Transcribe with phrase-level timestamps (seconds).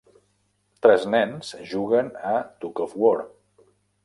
[0.85, 2.33] Tres nens juguen a
[2.65, 3.23] Tug of Wor.